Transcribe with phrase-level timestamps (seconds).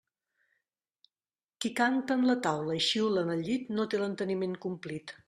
[1.65, 5.15] Qui canta en la taula i xiula en el llit no té l'enteniment complit.